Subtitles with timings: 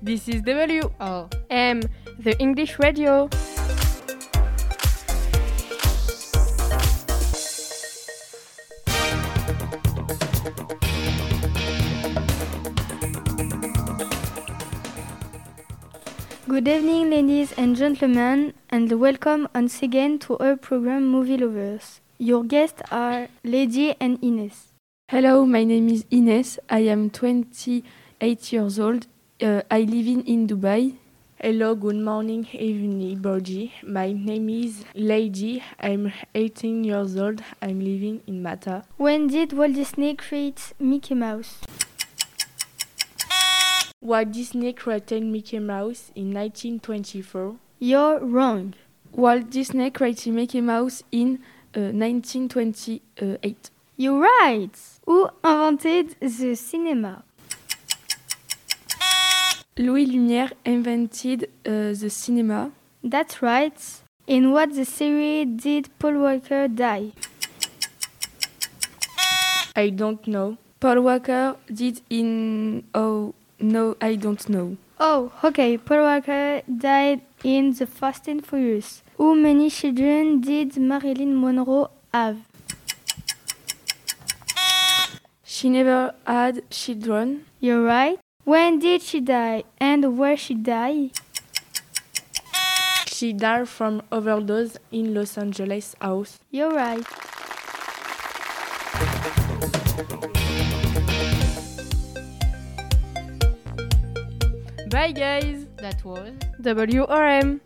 [0.00, 0.88] This is W.
[1.00, 1.28] Oh.
[1.48, 3.28] The English radio.
[16.46, 22.00] Good evening, ladies and gentlemen, and welcome once again to our program Movie Lovers.
[22.18, 24.70] Your guests are Lady and Iness.
[25.08, 26.60] Hello, my name is Iness.
[26.68, 27.10] I am
[28.20, 29.06] 28 years old.
[29.40, 30.94] Uh, I live in, in Dubai.
[31.40, 33.72] Hello, good morning, evening, Borgi.
[33.82, 35.62] My name is Lady.
[35.80, 37.42] I'm 18 years old.
[37.62, 38.84] I'm living in Mata.
[38.98, 41.60] When did Walt Disney create Mickey Mouse?
[44.02, 47.56] Walt Disney created Mickey Mouse in 1924.
[47.78, 48.74] You're wrong.
[49.12, 51.38] Walt Disney created Mickey Mouse in
[51.74, 53.70] uh, 1928.
[53.96, 54.78] You're right.
[55.06, 57.24] Who invented the cinema?
[59.80, 62.70] Louis Lumière invented uh, the cinema.
[63.02, 63.72] That's right.
[64.26, 67.12] In what the series did Paul Walker die?
[69.74, 70.58] I don't know.
[70.80, 72.84] Paul Walker did in.
[72.94, 74.76] Oh, no, I don't know.
[74.98, 75.78] Oh, okay.
[75.78, 79.02] Paul Walker died in The Fast and Furious.
[79.16, 82.36] How many children did Marilyn Monroe have?
[85.42, 87.46] She never had children.
[87.60, 88.18] You're right.
[88.50, 91.12] When did she die and where she died?
[93.06, 96.40] She died from overdose in Los Angeles house.
[96.50, 97.04] You're right.
[104.90, 105.66] Bye, guys.
[105.76, 107.60] That was WRM.